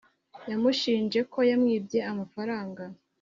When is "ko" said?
1.31-1.39